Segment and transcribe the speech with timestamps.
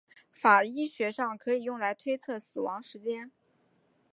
[0.31, 3.31] 法医学上可以用来推测死亡时间。